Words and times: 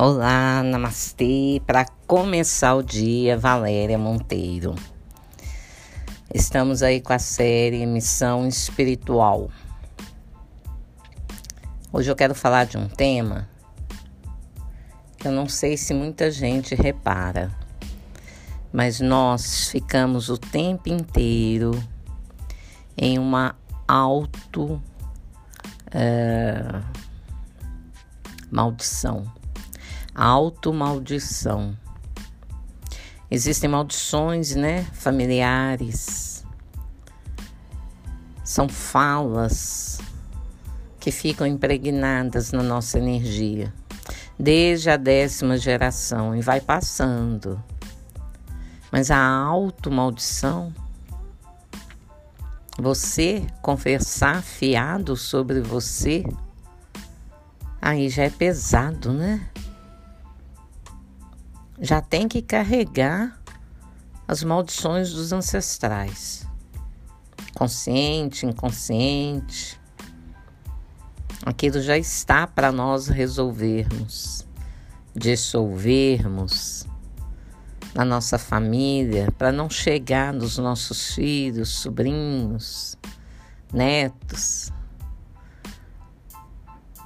Olá, 0.00 0.62
namastê. 0.62 1.60
Para 1.66 1.84
começar 2.06 2.76
o 2.76 2.84
dia, 2.84 3.36
Valéria 3.36 3.98
Monteiro. 3.98 4.76
Estamos 6.32 6.84
aí 6.84 7.00
com 7.00 7.12
a 7.12 7.18
série 7.18 7.84
Missão 7.84 8.46
Espiritual. 8.46 9.50
Hoje 11.92 12.08
eu 12.08 12.14
quero 12.14 12.32
falar 12.32 12.66
de 12.66 12.78
um 12.78 12.86
tema 12.88 13.48
que 15.16 15.26
eu 15.26 15.32
não 15.32 15.48
sei 15.48 15.76
se 15.76 15.92
muita 15.92 16.30
gente 16.30 16.76
repara, 16.76 17.50
mas 18.72 19.00
nós 19.00 19.68
ficamos 19.68 20.28
o 20.28 20.38
tempo 20.38 20.88
inteiro 20.88 21.72
em 22.96 23.18
uma 23.18 23.56
auto 23.88 24.80
uh, 25.88 26.84
maldição 28.48 29.36
automaldição. 30.24 31.76
Existem 33.30 33.70
maldições, 33.70 34.56
né, 34.56 34.82
familiares. 34.92 36.44
São 38.42 38.68
falas 38.68 40.00
que 40.98 41.12
ficam 41.12 41.46
impregnadas 41.46 42.50
na 42.50 42.62
nossa 42.62 42.98
energia, 42.98 43.72
desde 44.36 44.90
a 44.90 44.96
décima 44.96 45.56
geração 45.56 46.34
e 46.34 46.40
vai 46.40 46.60
passando. 46.60 47.62
Mas 48.90 49.12
a 49.12 49.24
automaldição, 49.24 50.74
você 52.76 53.46
conversar 53.62 54.42
fiado 54.42 55.14
sobre 55.14 55.60
você, 55.60 56.24
aí 57.80 58.08
já 58.08 58.24
é 58.24 58.30
pesado, 58.30 59.12
né? 59.12 59.48
Já 61.80 62.00
tem 62.00 62.26
que 62.28 62.42
carregar 62.42 63.40
as 64.26 64.42
maldições 64.42 65.12
dos 65.12 65.32
ancestrais. 65.32 66.46
Consciente, 67.54 68.46
inconsciente. 68.46 69.80
Aquilo 71.44 71.80
já 71.80 71.96
está 71.96 72.46
para 72.46 72.70
nós 72.70 73.08
resolvermos, 73.08 74.46
dissolvermos 75.14 76.86
na 77.94 78.04
nossa 78.04 78.38
família, 78.38 79.32
para 79.38 79.50
não 79.50 79.70
chegar 79.70 80.32
nos 80.32 80.58
nossos 80.58 81.14
filhos, 81.14 81.70
sobrinhos, 81.70 82.96
netos, 83.72 84.70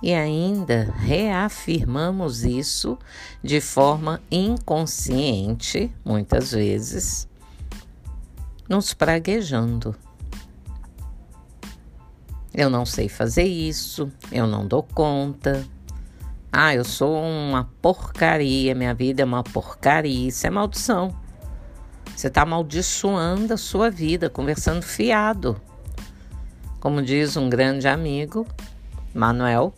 e 0.02 0.12
ainda 0.12 0.92
reafirmamos 0.98 2.44
isso 2.44 2.98
de 3.42 3.60
forma 3.60 4.20
inconsciente, 4.30 5.94
muitas 6.04 6.50
vezes, 6.50 7.28
nos 8.68 8.92
praguejando. 8.92 9.94
Eu 12.52 12.68
não 12.68 12.84
sei 12.84 13.08
fazer 13.08 13.44
isso, 13.44 14.10
eu 14.30 14.46
não 14.46 14.66
dou 14.66 14.82
conta. 14.82 15.64
Ah, 16.50 16.74
eu 16.74 16.84
sou 16.84 17.16
uma 17.22 17.70
porcaria, 17.80 18.74
minha 18.74 18.92
vida 18.92 19.22
é 19.22 19.24
uma 19.24 19.42
porcaria. 19.42 20.28
Isso 20.28 20.46
é 20.46 20.50
maldição. 20.50 21.16
Você 22.14 22.26
está 22.26 22.42
amaldiçoando 22.42 23.54
a 23.54 23.56
sua 23.56 23.90
vida, 23.90 24.28
conversando 24.28 24.82
fiado. 24.82 25.58
Como 26.78 27.00
diz 27.00 27.36
um 27.38 27.48
grande 27.48 27.88
amigo, 27.88 28.46
Manuel, 29.14 29.72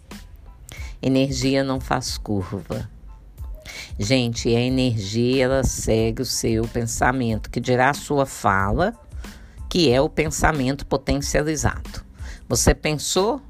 Energia 1.07 1.63
não 1.63 1.83
faz 1.83 2.17
curva. 2.17 2.89
Gente, 3.99 4.49
a 4.49 4.59
energia 4.59 5.45
ela 5.45 5.63
segue 5.63 6.23
o 6.23 6.25
seu 6.25 6.67
pensamento, 6.67 7.51
que 7.51 7.61
dirá 7.61 7.91
a 7.91 7.95
sua 7.95 8.25
fala, 8.25 8.95
que 9.69 9.93
é 9.93 10.01
o 10.01 10.09
pensamento 10.09 10.87
potencializado. 10.87 12.03
Você 12.49 12.75
pensou, 12.75 13.43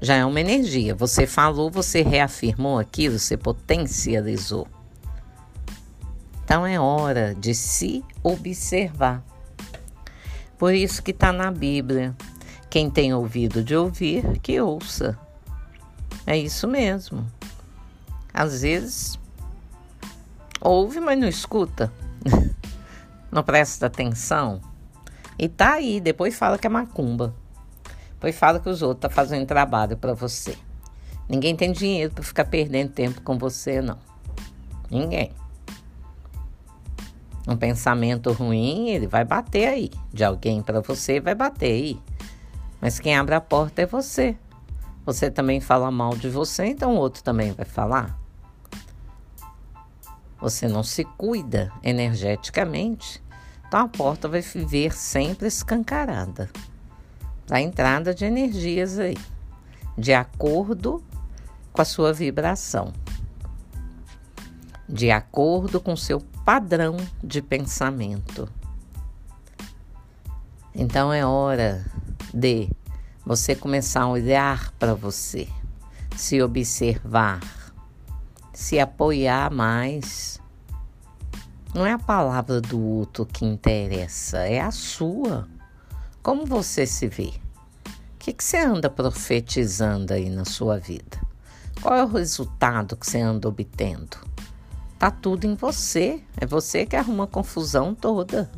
já 0.00 0.14
é 0.14 0.24
uma 0.24 0.40
energia. 0.40 0.94
Você 0.94 1.26
falou, 1.26 1.70
você 1.70 2.00
reafirmou 2.00 2.78
aquilo, 2.78 3.18
você 3.18 3.36
potencializou. 3.36 4.66
Então 6.42 6.66
é 6.66 6.80
hora 6.80 7.34
de 7.34 7.54
se 7.54 8.02
observar. 8.22 9.22
Por 10.56 10.72
isso 10.72 11.02
que 11.02 11.10
está 11.10 11.34
na 11.34 11.50
Bíblia. 11.50 12.16
Quem 12.70 12.88
tem 12.88 13.12
ouvido 13.12 13.62
de 13.62 13.76
ouvir, 13.76 14.38
que 14.40 14.58
ouça. 14.58 15.18
É 16.26 16.36
isso 16.36 16.66
mesmo. 16.66 17.26
Às 18.32 18.62
vezes 18.62 19.18
ouve, 20.60 20.98
mas 21.00 21.18
não 21.18 21.28
escuta. 21.28 21.92
não 23.30 23.42
presta 23.42 23.86
atenção. 23.86 24.60
E 25.38 25.48
tá 25.48 25.74
aí, 25.74 26.00
depois 26.00 26.36
fala 26.36 26.58
que 26.58 26.66
é 26.66 26.70
macumba. 26.70 27.34
Depois 28.12 28.34
fala 28.36 28.58
que 28.58 28.68
os 28.68 28.80
outros 28.80 29.02
tá 29.02 29.10
fazendo 29.10 29.46
trabalho 29.46 29.96
para 29.96 30.14
você. 30.14 30.56
Ninguém 31.28 31.54
tem 31.54 31.72
dinheiro 31.72 32.12
para 32.12 32.24
ficar 32.24 32.44
perdendo 32.46 32.90
tempo 32.90 33.20
com 33.20 33.36
você, 33.36 33.82
não. 33.82 33.98
Ninguém. 34.90 35.32
Um 37.46 37.56
pensamento 37.56 38.32
ruim, 38.32 38.88
ele 38.88 39.06
vai 39.06 39.24
bater 39.24 39.68
aí. 39.68 39.90
De 40.12 40.24
alguém 40.24 40.62
para 40.62 40.80
você, 40.80 41.20
vai 41.20 41.34
bater 41.34 41.72
aí. 41.72 42.00
Mas 42.80 42.98
quem 42.98 43.16
abre 43.16 43.34
a 43.34 43.40
porta 43.40 43.82
é 43.82 43.86
você. 43.86 44.36
Você 45.04 45.30
também 45.30 45.60
fala 45.60 45.90
mal 45.90 46.16
de 46.16 46.30
você, 46.30 46.64
então 46.66 46.94
o 46.94 46.98
outro 46.98 47.22
também 47.22 47.52
vai 47.52 47.66
falar. 47.66 48.18
Você 50.40 50.66
não 50.66 50.82
se 50.82 51.04
cuida 51.04 51.70
energeticamente, 51.82 53.22
então 53.66 53.80
a 53.80 53.88
porta 53.88 54.28
vai 54.28 54.40
viver 54.40 54.94
sempre 54.94 55.46
escancarada 55.46 56.50
da 57.46 57.60
entrada 57.60 58.14
de 58.14 58.24
energias 58.24 58.98
aí, 58.98 59.16
de 59.96 60.14
acordo 60.14 61.04
com 61.72 61.82
a 61.82 61.84
sua 61.84 62.12
vibração, 62.12 62.92
de 64.88 65.10
acordo 65.10 65.80
com 65.80 65.92
o 65.92 65.98
seu 65.98 66.20
padrão 66.44 66.96
de 67.22 67.42
pensamento. 67.42 68.48
Então 70.74 71.12
é 71.12 71.24
hora 71.24 71.84
de 72.32 72.68
você 73.24 73.54
começar 73.54 74.02
a 74.02 74.08
olhar 74.08 74.70
para 74.72 74.94
você, 74.94 75.48
se 76.16 76.42
observar, 76.42 77.40
se 78.52 78.78
apoiar 78.78 79.50
mais. 79.50 80.40
Não 81.74 81.86
é 81.86 81.92
a 81.92 81.98
palavra 81.98 82.60
do 82.60 82.80
outro 82.80 83.24
que 83.24 83.44
interessa, 83.44 84.38
é 84.38 84.60
a 84.60 84.70
sua. 84.70 85.48
Como 86.22 86.44
você 86.44 86.86
se 86.86 87.08
vê? 87.08 87.32
O 87.86 88.18
que, 88.18 88.32
que 88.32 88.44
você 88.44 88.58
anda 88.58 88.88
profetizando 88.88 90.12
aí 90.12 90.30
na 90.30 90.44
sua 90.44 90.78
vida? 90.78 91.18
Qual 91.82 91.94
é 91.94 92.04
o 92.04 92.08
resultado 92.08 92.96
que 92.96 93.06
você 93.06 93.20
anda 93.20 93.48
obtendo? 93.48 94.16
Tá 94.98 95.10
tudo 95.10 95.44
em 95.46 95.54
você. 95.54 96.22
É 96.36 96.46
você 96.46 96.86
que 96.86 96.96
arruma 96.96 97.24
a 97.24 97.26
confusão 97.26 97.94
toda. 97.94 98.50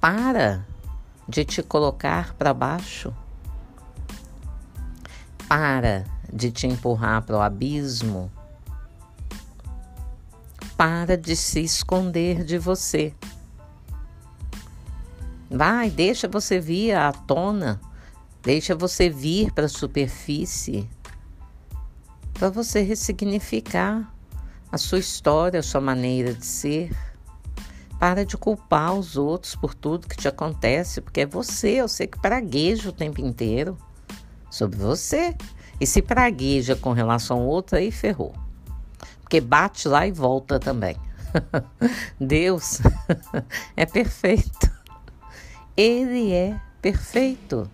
Para 0.00 0.66
de 1.28 1.44
te 1.44 1.62
colocar 1.62 2.34
para 2.34 2.52
baixo. 2.52 3.14
Para 5.48 6.04
de 6.32 6.50
te 6.50 6.66
empurrar 6.66 7.22
para 7.22 7.36
o 7.36 7.40
abismo. 7.40 8.30
Para 10.76 11.16
de 11.16 11.36
se 11.36 11.60
esconder 11.60 12.44
de 12.44 12.58
você. 12.58 13.14
Vai, 15.50 15.90
deixa 15.90 16.26
você 16.26 16.58
vir 16.58 16.94
à 16.94 17.12
tona. 17.12 17.80
Deixa 18.42 18.74
você 18.74 19.08
vir 19.10 19.52
para 19.52 19.66
a 19.66 19.68
superfície. 19.68 20.88
Para 22.32 22.48
você 22.48 22.82
ressignificar 22.82 24.12
a 24.72 24.78
sua 24.78 24.98
história, 24.98 25.60
a 25.60 25.62
sua 25.62 25.80
maneira 25.80 26.32
de 26.32 26.46
ser. 26.46 27.11
Para 28.02 28.26
de 28.26 28.36
culpar 28.36 28.94
os 28.94 29.16
outros 29.16 29.54
por 29.54 29.74
tudo 29.74 30.08
que 30.08 30.16
te 30.16 30.26
acontece, 30.26 31.00
porque 31.00 31.20
é 31.20 31.26
você, 31.26 31.74
eu 31.74 31.86
sei 31.86 32.08
que 32.08 32.18
pragueja 32.18 32.88
o 32.88 32.92
tempo 32.92 33.20
inteiro 33.20 33.78
sobre 34.50 34.76
você. 34.76 35.36
E 35.80 35.86
se 35.86 36.02
pragueja 36.02 36.74
com 36.74 36.90
relação 36.90 37.38
ao 37.38 37.46
outro, 37.46 37.76
aí 37.76 37.92
ferrou. 37.92 38.34
Porque 39.20 39.40
bate 39.40 39.86
lá 39.86 40.04
e 40.04 40.10
volta 40.10 40.58
também. 40.58 40.96
Deus 42.18 42.80
é 43.76 43.86
perfeito. 43.86 44.68
Ele 45.76 46.32
é 46.32 46.60
perfeito. 46.80 47.70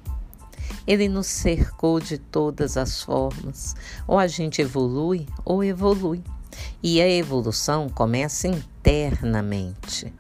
Ele 0.87 1.09
nos 1.09 1.27
cercou 1.27 2.01
de 2.01 2.19
todas 2.19 2.77
as 2.77 3.03
formas. 3.03 3.75
Ou 4.07 4.19
a 4.19 4.27
gente 4.27 4.61
evolui 4.61 5.27
ou 5.43 5.65
evolui. 5.65 6.23
E 6.83 7.01
a 7.01 7.09
evolução 7.09 7.89
começa 7.89 8.49
internamente, 8.49 10.13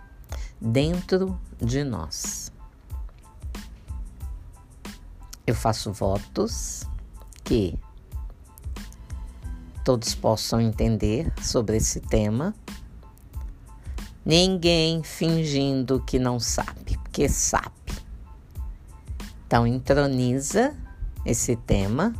dentro 0.60 1.38
de 1.60 1.84
nós. 1.84 2.52
Eu 5.46 5.54
faço 5.54 5.92
votos 5.92 6.82
que 7.44 7.78
todos 9.84 10.14
possam 10.14 10.60
entender 10.60 11.32
sobre 11.42 11.78
esse 11.78 12.00
tema. 12.00 12.54
Ninguém 14.22 15.02
fingindo 15.02 16.02
que 16.04 16.18
não 16.18 16.38
sabe, 16.38 16.98
porque 16.98 17.26
sabe. 17.26 17.72
Então, 19.46 19.66
introniza 19.66 20.76
esse 21.24 21.56
tema, 21.56 22.12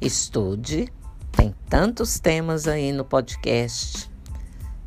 estude. 0.00 0.90
Tem 1.32 1.54
tantos 1.68 2.18
temas 2.18 2.66
aí 2.66 2.92
no 2.92 3.04
podcast, 3.04 4.10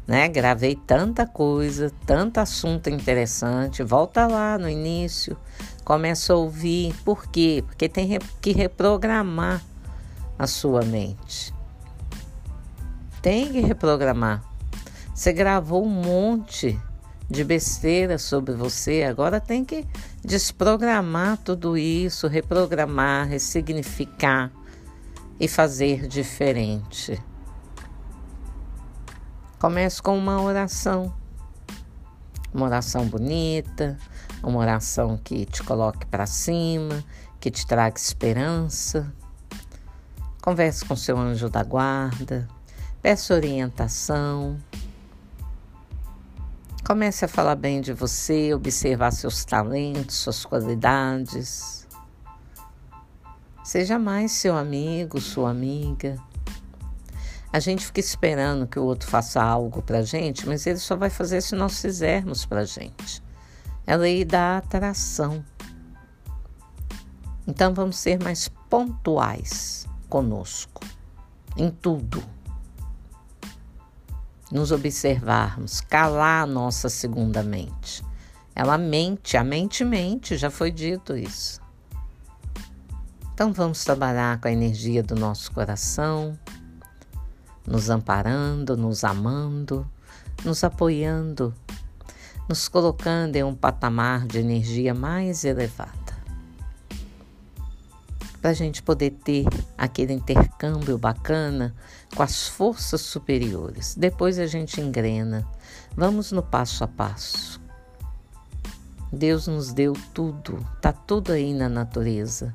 né? 0.05 0.27
Gravei 0.27 0.75
tanta 0.75 1.25
coisa, 1.25 1.91
tanto 2.05 2.39
assunto 2.39 2.89
interessante. 2.89 3.83
Volta 3.83 4.27
lá 4.27 4.57
no 4.57 4.69
início, 4.69 5.37
começa 5.83 6.33
a 6.33 6.35
ouvir. 6.35 6.93
Por 7.03 7.27
quê? 7.27 7.63
Porque 7.65 7.87
tem 7.87 8.19
que 8.41 8.51
reprogramar 8.51 9.63
a 10.37 10.47
sua 10.47 10.83
mente. 10.83 11.53
Tem 13.21 13.51
que 13.51 13.61
reprogramar. 13.61 14.43
Você 15.13 15.31
gravou 15.31 15.85
um 15.85 15.89
monte 15.89 16.79
de 17.29 17.43
besteira 17.43 18.17
sobre 18.17 18.53
você, 18.53 19.03
agora 19.03 19.39
tem 19.39 19.63
que 19.63 19.87
desprogramar 20.23 21.37
tudo 21.37 21.77
isso, 21.77 22.27
reprogramar, 22.27 23.27
ressignificar 23.27 24.51
e 25.39 25.47
fazer 25.47 26.07
diferente. 26.07 27.21
Comece 29.59 30.01
com 30.01 30.17
uma 30.17 30.41
oração. 30.41 31.13
Uma 32.53 32.65
oração 32.65 33.07
bonita, 33.07 33.97
uma 34.43 34.59
oração 34.59 35.17
que 35.23 35.45
te 35.45 35.63
coloque 35.63 36.05
para 36.05 36.25
cima, 36.25 37.03
que 37.39 37.49
te 37.49 37.65
traga 37.65 37.97
esperança. 37.97 39.11
Converse 40.41 40.83
com 40.85 40.95
seu 40.95 41.17
anjo 41.17 41.49
da 41.49 41.63
guarda, 41.63 42.47
peça 43.01 43.33
orientação. 43.33 44.59
Comece 46.85 47.23
a 47.23 47.29
falar 47.29 47.55
bem 47.55 47.79
de 47.79 47.93
você, 47.93 48.53
observar 48.53 49.11
seus 49.11 49.45
talentos, 49.45 50.17
suas 50.17 50.43
qualidades. 50.43 51.82
Seja 53.63 53.97
mais 53.97 54.31
seu 54.31 54.55
amigo, 54.57 55.21
sua 55.21 55.51
amiga. 55.51 56.17
A 57.51 57.59
gente 57.59 57.85
fica 57.85 57.99
esperando 57.99 58.67
que 58.67 58.79
o 58.79 58.83
outro 58.83 59.07
faça 59.07 59.41
algo 59.41 59.81
pra 59.81 60.01
gente, 60.01 60.47
mas 60.47 60.65
ele 60.65 60.79
só 60.79 60.95
vai 60.95 61.09
fazer 61.09 61.41
se 61.41 61.55
nós 61.55 61.79
fizermos 61.79 62.45
pra 62.45 62.65
gente. 62.65 63.23
É 63.85 63.93
a 63.93 63.97
lei 63.97 64.25
da 64.25 64.57
atração. 64.57 65.43
Então 67.47 67.73
vamos 67.73 67.97
ser 67.97 68.21
mais 68.23 68.47
pontuais 68.69 69.87
conosco, 70.09 70.81
em 71.55 71.69
tudo 71.69 72.23
nos 74.53 74.71
observarmos, 74.71 75.81
calar 75.81 76.43
a 76.43 76.47
nossa 76.47 76.87
segunda 76.87 77.41
mente. 77.41 78.03
Ela 78.55 78.77
mente, 78.77 79.35
a 79.35 79.43
mente 79.43 79.83
mente, 79.83 80.37
já 80.37 80.51
foi 80.51 80.69
dito 80.69 81.17
isso. 81.17 81.59
Então 83.33 83.51
vamos 83.51 83.83
trabalhar 83.83 84.39
com 84.39 84.47
a 84.47 84.51
energia 84.51 85.01
do 85.01 85.15
nosso 85.15 85.51
coração, 85.51 86.37
nos 87.65 87.89
amparando, 87.89 88.77
nos 88.77 89.03
amando, 89.03 89.89
nos 90.45 90.63
apoiando, 90.63 91.51
nos 92.47 92.67
colocando 92.67 93.35
em 93.35 93.43
um 93.43 93.55
patamar 93.55 94.27
de 94.27 94.37
energia 94.37 94.93
mais 94.93 95.43
elevado 95.43 96.13
para 98.39 98.51
a 98.51 98.53
gente 98.53 98.83
poder 98.83 99.11
ter 99.23 99.45
aquele 99.77 100.13
intercâmbio 100.13 100.97
bacana 100.97 101.73
com 102.13 102.21
as 102.21 102.47
forças 102.47 103.01
superiores. 103.01 103.95
Depois 103.95 104.37
a 104.37 104.45
gente 104.45 104.81
engrena. 104.81 105.47
Vamos 105.95 106.31
no 106.33 106.43
passo 106.43 106.83
a 106.83 106.87
passo. 106.87 107.59
Deus 109.11 109.47
nos 109.47 109.71
deu 109.71 109.93
tudo, 110.13 110.59
tá 110.81 110.91
tudo 110.91 111.31
aí 111.31 111.53
na 111.53 111.69
natureza 111.69 112.53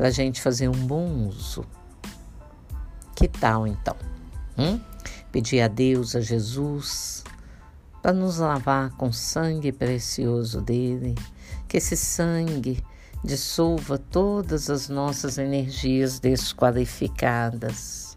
para 0.00 0.08
a 0.08 0.10
gente 0.10 0.40
fazer 0.40 0.66
um 0.66 0.86
bom 0.86 1.28
uso. 1.28 1.62
Que 3.14 3.28
tal 3.28 3.66
então? 3.66 3.94
Hum? 4.56 4.80
Pedir 5.30 5.60
a 5.60 5.68
Deus, 5.68 6.16
a 6.16 6.22
Jesus, 6.22 7.22
para 8.00 8.10
nos 8.10 8.38
lavar 8.38 8.92
com 8.92 9.08
o 9.08 9.12
sangue 9.12 9.70
precioso 9.70 10.62
dele, 10.62 11.14
que 11.68 11.76
esse 11.76 11.98
sangue 11.98 12.82
dissolva 13.22 13.98
todas 13.98 14.70
as 14.70 14.88
nossas 14.88 15.36
energias 15.36 16.18
desqualificadas. 16.18 18.16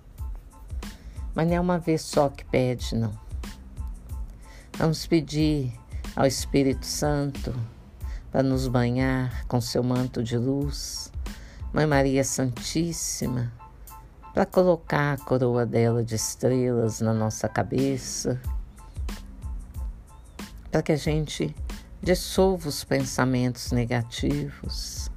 Mas 1.35 1.47
não 1.49 1.55
é 1.55 1.59
uma 1.59 1.79
vez 1.79 2.01
só 2.01 2.29
que 2.29 2.45
pede, 2.45 2.95
não. 2.95 3.11
Vamos 4.77 5.05
pedir 5.05 5.77
ao 6.15 6.25
Espírito 6.25 6.85
Santo 6.85 7.53
para 8.31 8.41
nos 8.41 8.69
banhar 8.69 9.45
com 9.47 9.59
seu 9.59 9.83
manto 9.83 10.23
de 10.23 10.37
luz, 10.37 11.11
Mãe 11.73 11.87
Maria 11.87 12.23
Santíssima, 12.23 13.51
para 14.31 14.45
colocar 14.45 15.13
a 15.13 15.17
coroa 15.17 15.65
dela 15.65 16.03
de 16.03 16.13
estrelas 16.13 17.01
na 17.01 17.11
nossa 17.15 17.49
cabeça, 17.49 18.39
para 20.69 20.83
que 20.83 20.91
a 20.91 20.95
gente 20.95 21.55
dissolva 21.99 22.69
os 22.69 22.83
pensamentos 22.83 23.71
negativos. 23.71 25.09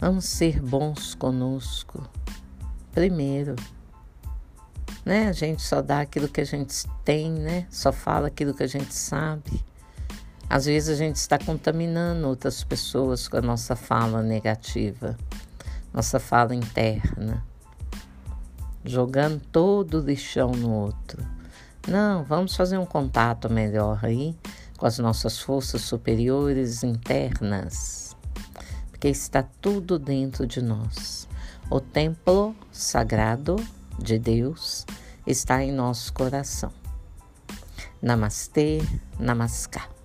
Vamos 0.00 0.24
ser 0.24 0.62
bons 0.62 1.14
conosco. 1.14 2.08
Primeiro, 2.92 3.54
né? 5.04 5.28
A 5.28 5.32
gente 5.32 5.60
só 5.60 5.82
dá 5.82 6.00
aquilo 6.00 6.26
que 6.26 6.40
a 6.40 6.46
gente 6.46 6.88
tem, 7.04 7.30
né? 7.30 7.66
Só 7.68 7.92
fala 7.92 8.28
aquilo 8.28 8.54
que 8.54 8.62
a 8.62 8.66
gente 8.66 8.94
sabe. 8.94 9.62
Às 10.50 10.64
vezes 10.64 10.88
a 10.88 10.94
gente 10.94 11.16
está 11.16 11.38
contaminando 11.38 12.26
outras 12.26 12.64
pessoas 12.64 13.28
com 13.28 13.36
a 13.36 13.42
nossa 13.42 13.76
fala 13.76 14.22
negativa, 14.22 15.16
nossa 15.92 16.18
fala 16.18 16.54
interna, 16.54 17.44
jogando 18.82 19.40
todo 19.52 19.98
o 19.98 20.04
lixão 20.04 20.52
no 20.52 20.70
outro. 20.72 21.22
Não, 21.86 22.24
vamos 22.24 22.56
fazer 22.56 22.78
um 22.78 22.86
contato 22.86 23.50
melhor 23.50 24.00
aí 24.02 24.34
com 24.78 24.86
as 24.86 24.98
nossas 24.98 25.38
forças 25.38 25.82
superiores 25.82 26.82
internas, 26.82 28.16
porque 28.90 29.08
está 29.08 29.42
tudo 29.42 29.98
dentro 29.98 30.46
de 30.46 30.62
nós. 30.62 31.28
O 31.70 31.80
templo 31.80 32.56
sagrado 32.72 33.56
de 33.98 34.18
Deus 34.18 34.86
está 35.26 35.62
em 35.62 35.72
nosso 35.72 36.12
coração. 36.14 36.72
Namastê, 38.00 38.80
namaskar. 39.18 39.97